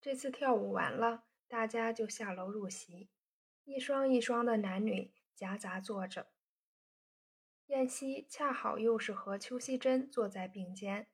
[0.00, 3.08] 这次跳舞完了，大家就下楼入席，
[3.64, 6.28] 一双一双的男女夹杂坐着。
[7.66, 11.08] 燕西恰好又是和邱熙珍坐在并肩，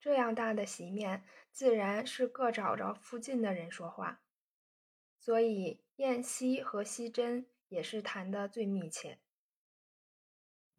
[0.00, 4.22] 这样大的席面，自然是各找着附近的人说话，
[5.18, 9.20] 所以燕西和熙珍也是谈得最密切。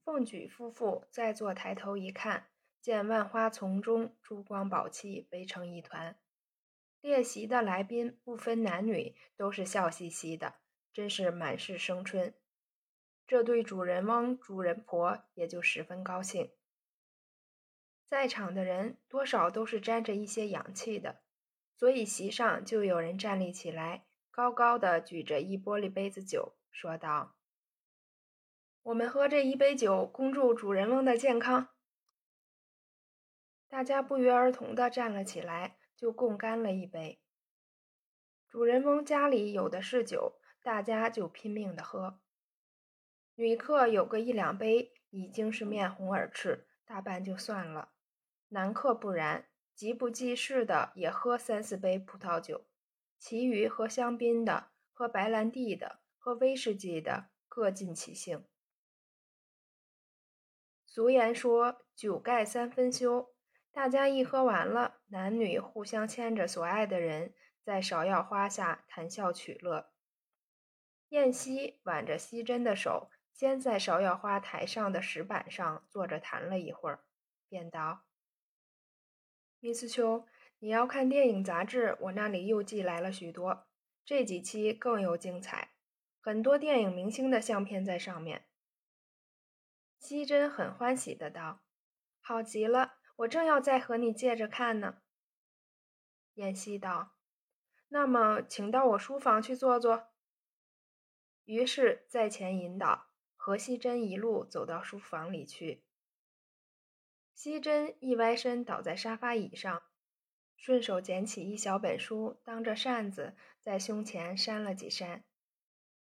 [0.04, 2.50] 凤举夫妇在座抬头一看，
[2.82, 6.20] 见万花丛中珠光宝气围成一团，
[7.04, 10.56] 列席的来宾不分男女，都是笑嘻嘻的，
[10.94, 12.34] 真是满是生春。
[13.28, 16.54] 这对主人翁、主人婆也就十分高兴。
[18.08, 21.20] 在场的人多少都是沾着一些阳气的，
[21.76, 27.36] 所以席上就有人站立起来，高高的举着一玻璃杯子酒，说道。
[28.84, 31.68] 我们喝这一杯酒，恭祝主人翁的健康。
[33.68, 37.22] 大家不约而同的站了起来，就共干了一杯。
[38.50, 42.20] 主人翁家里有的是酒，大家就拼命的喝。
[43.36, 47.94] 女客有个一两杯，已经是面红耳赤，大半就算了；
[48.50, 52.66] 男客不然，极不济事的也喝三四杯葡萄酒，
[53.18, 58.46] 其余喝香槟的、喝白兰地的、喝威士忌的，各尽其兴。
[60.86, 63.33] 俗言说“酒盖三分羞”，
[63.74, 69.92] 大家一喝完了，男女互相牵着所爱的人，在芍药花下谈笑取乐。
[71.10, 77.04] 燕西挽着西珍的手，先在芍药花台上的石板上坐着谈了一会儿，
[77.50, 78.04] 便道
[79.60, 80.28] ：“Miss 秋，
[80.60, 83.66] 你要看电影杂志，我那里又寄来了许多，
[84.06, 85.70] 这几期更有精彩，
[86.22, 88.46] 很多电影明星的相片在上面。”
[89.98, 91.62] 西珍很欢喜的道
[92.22, 95.02] ：“好极了，我正要再和你借着看呢。”
[96.36, 97.16] 燕西道
[97.90, 100.08] ：“那么，请到我书房去坐坐。”
[101.46, 105.84] 于是，在前引导，何西珍一路走到书房里去。
[107.36, 109.84] 西珍一歪身倒在沙发椅上，
[110.56, 115.26] 顺手捡起一小本书，当着扇子在胸前扇了几扇，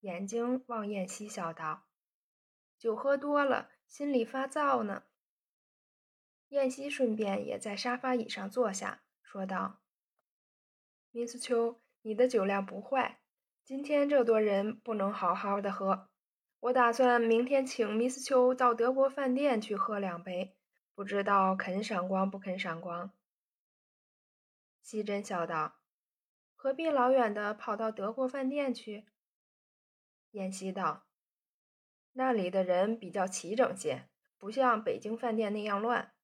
[0.01, 1.85] 眼睛望燕西笑道。
[2.79, 5.05] 酒喝多了，心里发燥呢。
[6.51, 9.81] 燕西顺便也在沙发椅上坐下，说道
[11.13, 13.21] ：“Miss 秋，你的酒量不坏，
[13.65, 16.09] 今天这多人不能好好的喝。
[16.61, 20.57] 我打算明天请 Miss 秋到德国饭店去喝两杯，
[20.95, 23.11] 不知道肯赏光不肯赏光。”
[24.83, 25.81] 西珍笑道
[26.55, 29.05] ：“何必老远的跑到德国饭店去？”
[30.31, 31.07] 燕西道。
[32.13, 34.09] 那里的人比较齐整些，
[34.39, 36.15] 不像北京饭店那样乱。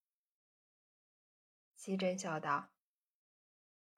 [1.84, 2.70] 西珍笑道：“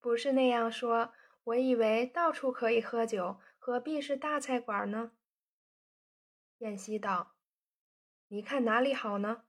[0.00, 1.12] 不是那样说，
[1.42, 5.12] 我以为到处可以喝酒，何必是大菜馆呢？”
[6.60, 7.36] 燕西道
[8.28, 9.44] ：“你看哪里好呢？”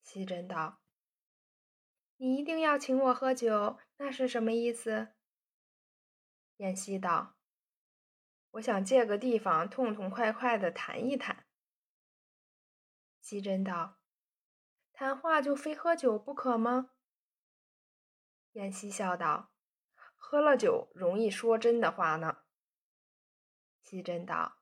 [0.00, 0.80] 西珍道
[2.16, 5.08] ：“你一定要请我喝酒，那是什么意思？”
[6.56, 7.36] 燕西道。
[8.52, 11.44] 我想借个地方，痛痛快快的谈一谈。
[13.20, 13.98] 西珍道
[14.94, 16.88] ：“谈话就非喝酒不可吗？”
[18.52, 19.50] 燕西笑道
[20.16, 22.38] ：“喝了酒容易说真的话呢。”
[23.82, 24.58] 西珍道：“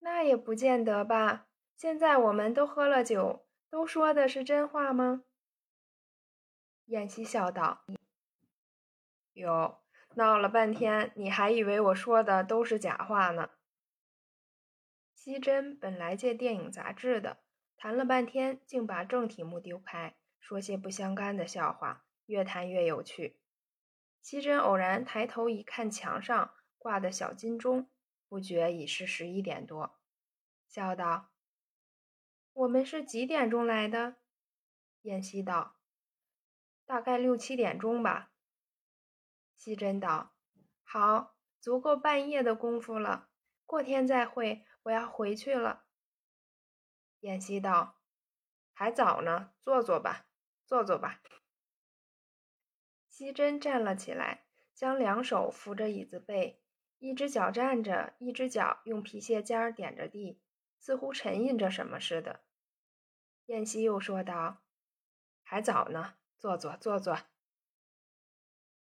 [0.00, 1.48] 那也不见得吧。
[1.76, 5.24] 现在我们都喝了酒，都说的是真话吗？”
[6.86, 7.84] 燕西笑道
[9.32, 9.78] ：“有。”
[10.16, 13.50] 闹了半天，你还以为我说的都是假话呢。
[15.14, 17.38] 西珍本来借电影杂志的，
[17.76, 23.40] 谈了半天，竟把正题目丢开，说些不相干的笑话，越谈越有趣。
[24.22, 27.90] 西珍偶然抬头一看，墙上挂的小金钟，
[28.28, 29.98] 不觉已是十一点多，
[30.68, 31.30] 笑道
[32.54, 34.14] ：“我们是几点钟来的？”
[35.02, 35.74] 燕西道
[36.86, 38.30] ：“大概六七点钟吧。”
[39.56, 40.36] 西珍道
[40.84, 43.28] ：“好，足够半夜的功夫了。
[43.66, 45.84] 过天再会，我要回去了。”
[47.20, 47.98] 燕西道
[48.72, 50.26] ：“还早呢，坐坐吧，
[50.64, 51.20] 坐坐吧。”
[53.20, 54.44] 西珍站了起来，
[54.74, 56.58] 将两手扶着椅子背，
[57.00, 60.40] 一只脚站着，一只脚用皮鞋尖点着地，
[60.78, 62.40] 似乎沉吟着什么似的。
[63.44, 64.62] 燕西又说道
[65.44, 67.18] ：“还早呢，坐坐，坐坐。”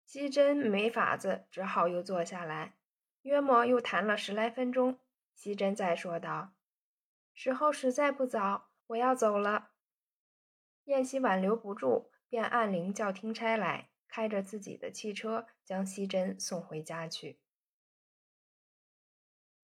[0.06, 2.76] 西珍没法子，只好又坐下来。
[3.22, 5.00] 约莫又谈了十来分钟，
[5.34, 6.52] 西珍再说道
[7.34, 9.72] ：“时候实在不早，我要走了。”
[10.86, 17.38] 燕西挽留不住，便按铃叫听差来，开着自己的汽车将希珍送回家去。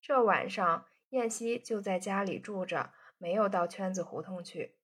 [0.01, 4.77] 这晚上，燕西就在家里住着，没有到圈子胡同去。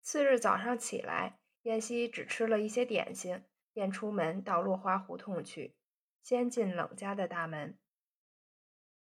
[0.00, 5.76] 次日早上起来，燕西只吃了一些点心，便出门到落花胡同去，
[6.22, 7.76] 先进冷家的大门。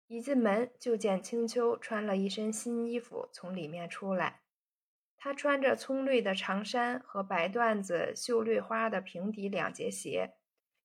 [0.07, 4.41] 一进门，就见青秋穿了一身新衣服从里面出来。
[5.19, 10.35] 她穿着葱绿的长衫和白缎子绣绿花的平底两节鞋，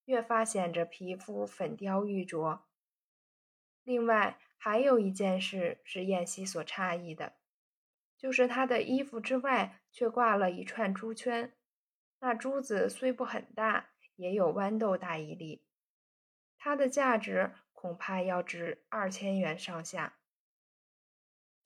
[0.04, 2.62] 越发显着皮肤粉雕玉琢。
[3.84, 7.34] 另外还有一件事是燕西所诧异的，
[8.18, 11.54] 就是她的衣服之外却挂了一串珠圈，
[12.18, 15.64] 那珠子虽不很大，也有豌豆大一粒，
[16.58, 17.52] 它的价值。
[17.84, 20.16] 恐怕要值二千元上下。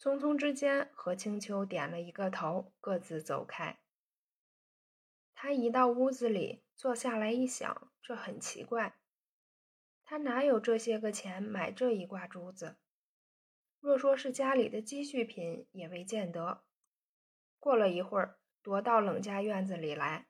[0.01, 3.81] 匆匆之间，何清秋点了一个头，各自走开。
[5.35, 8.97] 他一到屋子里坐下来，一想，这很奇怪，
[10.05, 12.77] 他哪有这些个钱买这一挂珠子？
[13.81, 16.65] 若说是家里的积蓄品，也未见得。
[17.59, 20.29] 过了一会儿，踱到冷家院子里来，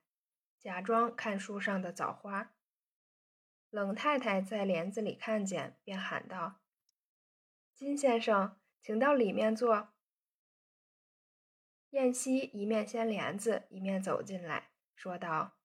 [0.58, 2.54] 假装看树上的枣花。
[3.70, 6.60] 冷太太在帘子里看见，便喊道
[7.76, 8.58] ：“金先生，
[8.88, 9.90] 请到里面坐。”
[11.92, 15.58] 燕西一面掀帘子，一面走进来，说道：“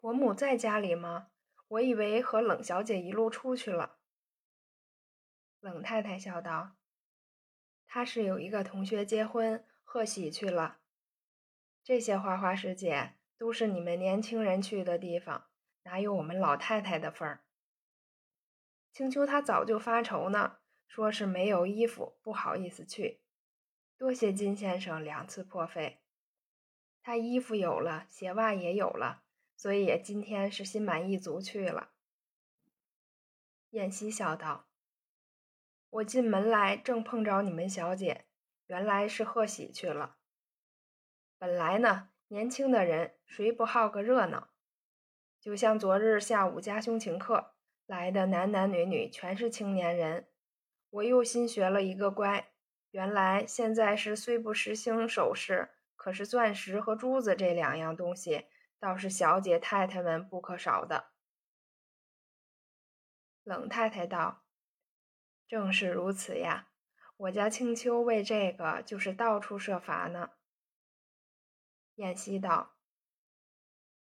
[0.00, 1.28] 伯母在家里吗？
[1.68, 3.98] 我以为和冷小姐一路出去了。”
[5.60, 6.76] 冷太太笑道
[7.86, 10.78] ：“她是有一个同学结婚，贺喜去了。
[11.84, 15.50] 这些花花世界都是你们年轻人去的地方。”
[15.84, 17.44] 哪有我们老太太的份儿？
[18.90, 23.20] 青秋她早就发愁呢，说是没有衣服，不好意思去。
[23.98, 26.00] 多谢金先生两次破费，
[27.02, 29.22] 他衣服有了，鞋袜也有了，
[29.56, 31.92] 所以今天是心满意足去了。
[33.70, 34.68] 燕西笑道
[35.90, 38.26] ：“我进门来正碰着你们小姐，
[38.66, 40.16] 原来是贺喜去了。
[41.38, 44.50] 本来呢，年轻的人谁不好个热闹？”
[45.40, 47.54] 就像昨日下午家兄请客
[47.86, 50.28] 来的男男女女全是青年人，
[50.90, 52.50] 我又新学了一个乖。
[52.90, 58.46] 原来现在是虽不时兴首饰，可是钻石和珠子这两样东西
[58.78, 61.08] 倒是小姐太太们不可少的。
[63.44, 64.44] 冷太太道
[65.46, 66.68] ：“正是如此呀，
[67.16, 70.30] 我家青秋为这个就是到处设法呢。”
[71.96, 72.72] 燕西道。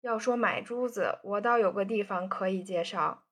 [0.02, 3.24] 要说买珠子，我倒有个地方可以介绍，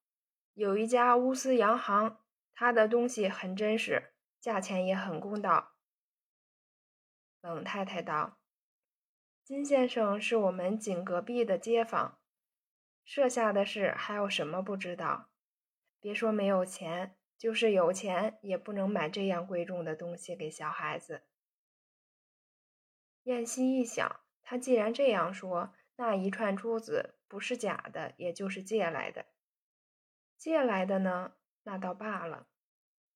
[0.54, 2.20] 有一家乌丝洋行，
[2.60, 4.12] 他的东西很真实，
[4.42, 5.78] 价钱也很公道。
[7.40, 8.38] 冷太太道
[9.46, 12.20] ：“金先生是我们紧隔壁的街坊，
[13.06, 15.30] 设下的事还有什么不知道？
[16.02, 21.24] 别说没有钱，就是有钱也不能买这样贵重的东西给小孩子。”
[23.24, 25.74] 燕西一想，他既然这样说。
[25.96, 29.28] 那一串珠子不是假的，也就是借来的。
[30.38, 32.49] 借来的呢，那倒罢了；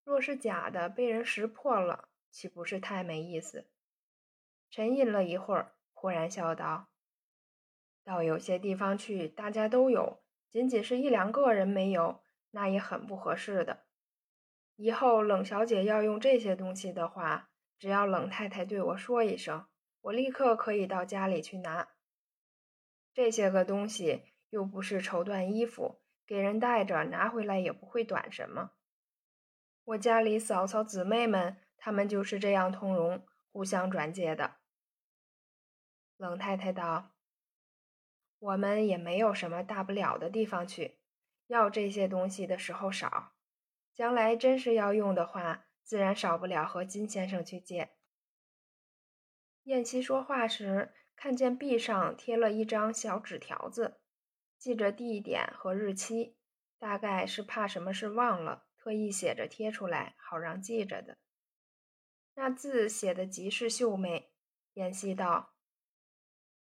[0.04, 3.70] 若是假的，被人识破了，岂不是太没意思？
[4.70, 6.90] 沉吟了一会儿，忽然笑道
[8.04, 13.86] ：“到有些地方去，大家都有，仅仅是一两个人没有，那也很不合适的。
[14.76, 19.66] 以后冷小姐要用这些东西的话，只要冷太太对我说一声，
[20.02, 21.90] 我立刻可以到家里去拿。”
[23.14, 28.72] 这些个东西又不是绸缎衣服，给人带着拿回来也不会短什么。
[29.86, 34.56] 我家里嫂嫂姊妹们，她们就是这样通融，互相转借的。
[36.18, 37.12] 冷太太道
[38.40, 41.00] ：“我们也没有什么大不了的地方去，
[41.48, 43.34] 要这些东西的时候少，
[43.94, 47.92] 将来真是要用的话，自然少不了和金先生去借。”
[49.64, 50.94] 燕西说话时。
[51.16, 54.02] 看见壁上贴了一张小纸条子，
[54.58, 56.36] 记着地点和日期，
[56.80, 61.18] 大概是怕什么事忘了，特意写着贴出来，好让记着的。
[62.34, 64.34] 那字写的极是秀美。
[64.74, 65.54] 燕西道：“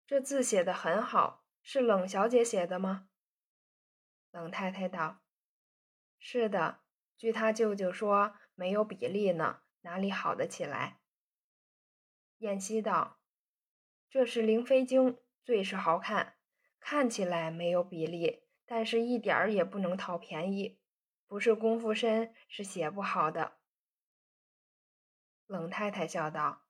[0.07, 3.07] 这字写的很好，是冷小姐写的吗？”
[4.33, 5.19] 冷太太道
[6.17, 6.79] ：“是的，
[7.15, 10.99] 据他舅舅说，没有比例呢，哪里好得起来？”
[12.39, 13.19] 燕西道。
[14.09, 16.37] 这是灵飞经，最是好看。
[16.79, 20.79] 看起来没有比例，但是一点儿也不能讨便宜。
[21.27, 23.57] 不是功夫深，是写不好的。
[25.45, 26.65] 冷太太笑道：“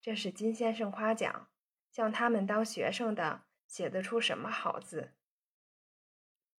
[0.00, 1.48] 这是金先生夸奖，
[1.90, 5.14] 像他们当学生的，写得出什么好字？”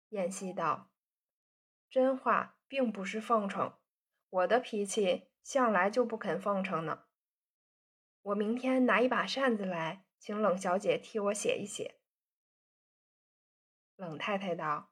[0.09, 0.91] 燕西道
[1.89, 3.77] ：“真话，并不是奉承。
[4.29, 7.05] 我的脾气向来就不肯奉承呢。
[8.21, 11.99] 我明天拿一把扇子来，请冷小姐替我写一写。”
[13.95, 14.91] 冷太太道：“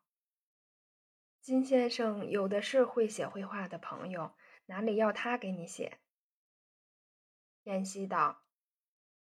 [1.48, 4.34] 金先生有的是会写绘画的朋友，
[4.66, 5.98] 哪里要他给你写？”
[7.64, 8.44] 燕西道：“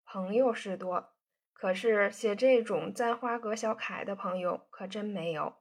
[0.06, 1.12] 朋友是多，
[1.52, 5.56] 可是写这种簪花格小楷的朋友可真没有。”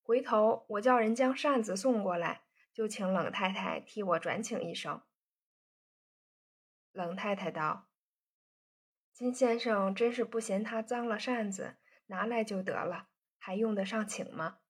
[0.00, 5.02] 回头我叫人将扇子送过来，就请冷太太替我转请一声。
[6.92, 7.90] 冷太太道
[9.12, 14.60] ：“金先生真是不嫌他脏了扇子，拿来就得了，还用得上请吗？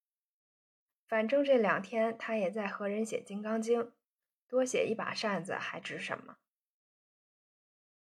[1.12, 3.83] 反正这两天他也在和人写《金刚经》，
[4.49, 6.38] 多写一把扇子还值什么？”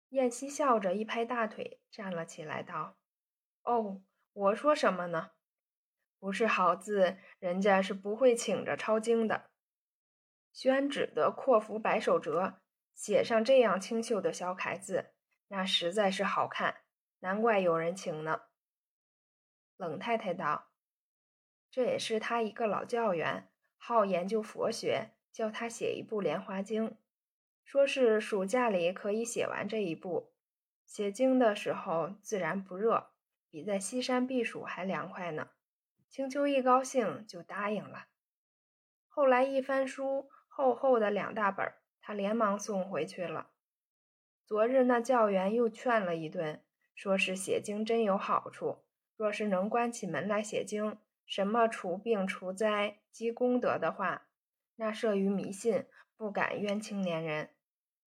[0.10, 3.00] 燕西笑着一拍大腿，站了起来，道
[3.66, 5.32] ：“哦，我说什么呢？”
[6.22, 9.50] 不是好字，人家是不会请着抄经的。
[10.54, 12.62] 宣纸的阔幅白手折，
[12.94, 15.16] 写上这样清秀的小楷字，
[15.48, 16.84] 那实在是好看，
[17.22, 18.42] 难怪有人请呢。
[19.78, 20.69] 冷太太道
[21.72, 23.48] ：“这也是他一个老教员，
[23.78, 26.90] 好研究佛学，叫他写一部《莲花经》，
[27.64, 30.32] 说是暑假里可以写完这一部。
[30.86, 33.12] 写经的时候自然不热，
[33.52, 35.50] 比在西山避暑还凉快呢。”
[36.10, 38.08] 青丘一高兴就答应了。
[39.08, 41.72] 后来一翻书，厚厚的两大本，
[42.02, 43.52] 他连忙送回去了。
[44.48, 46.64] 昨日那教员又劝了一顿，
[46.96, 48.80] 说是写经真有好处，
[49.16, 50.98] 若是能关起门来写经，
[51.30, 54.28] 什么除病除灾积功德的话，
[54.76, 55.86] 那涉于迷信，
[56.18, 57.52] 不敢冤青年人。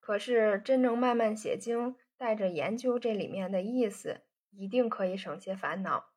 [0.01, 6.11] 可是真能慢慢写经，带着研究这里面的意思，一定可以省些烦恼。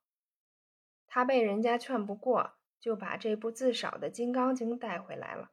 [1.07, 5.51] 他被人家劝不过，就把这部字少的《金刚经》带回来了。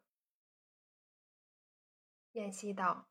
[2.32, 3.06] 燕西道：“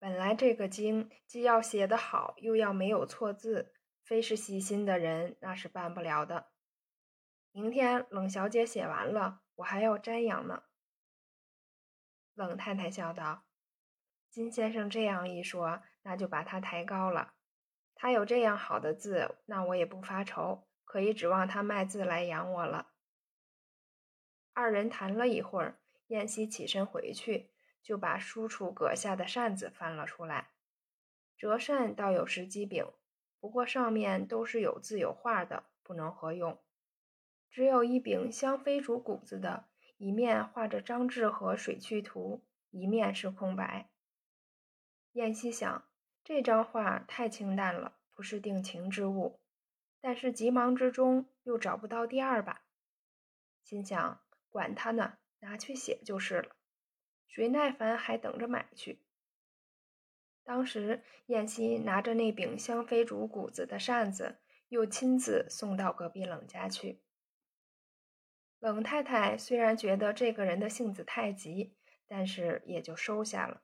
[0.00, 6.53] 本来这个经既要写得好，又要没有错字，非是细心的人那是办不了的。
[7.56, 10.64] 明天冷小姐写完了，我还要瞻仰呢。”
[12.34, 13.44] 冷太太笑道
[14.28, 17.34] ：“金先生这样一说，那就把他抬高了。
[17.94, 22.92] 他有这样好的字，那我也不发愁。”可以指望他卖字来养我了。
[24.52, 27.50] 二人谈了一会儿，燕西起身回去，
[27.82, 30.50] 就把书橱阁下的扇子翻了出来。
[31.36, 32.86] 折扇倒有十几柄，
[33.40, 36.63] 不过上面都是有字有画的，不能合用。
[37.54, 43.88] 只有一柄香妃竹骨子的，一面画着张志和水趣图，一面是空白。
[45.12, 45.84] 燕西想，
[46.24, 49.38] 这张画太清淡了，不是定情之物。
[50.00, 52.64] 但是急忙之中又找不到第二把，
[53.62, 54.20] 心想
[54.50, 56.56] 管他呢，拿去写就是了，
[57.28, 59.00] 谁耐烦还等着买去？
[60.42, 67.03] 当时燕西拿着那柄香妃竹骨子的扇子，又亲自送到隔壁冷家去。
[68.64, 71.74] 冷太太虽然觉得这个人的性子太急，
[72.08, 73.60] 但是也就收下了。